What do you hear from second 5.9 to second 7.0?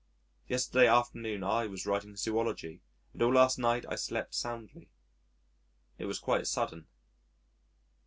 It was quite sudden.